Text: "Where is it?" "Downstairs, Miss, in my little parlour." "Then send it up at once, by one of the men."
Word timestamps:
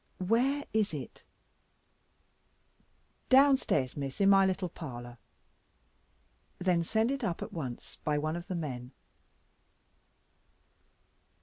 "Where 0.25 0.63
is 0.73 0.95
it?" 0.95 1.23
"Downstairs, 3.29 3.95
Miss, 3.95 4.19
in 4.19 4.31
my 4.31 4.47
little 4.47 4.67
parlour." 4.67 5.19
"Then 6.57 6.83
send 6.83 7.11
it 7.11 7.23
up 7.23 7.43
at 7.43 7.53
once, 7.53 7.99
by 8.03 8.17
one 8.17 8.35
of 8.35 8.47
the 8.47 8.55
men." 8.55 8.93